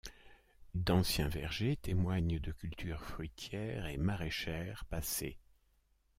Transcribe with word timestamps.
D'anciens 0.73 1.27
vergers 1.27 1.75
témoignent 1.77 2.39
de 2.39 2.51
cultures 2.51 3.03
fruitières 3.03 3.85
et 3.85 3.97
maraîchères 3.97 4.83
passées. 4.85 5.37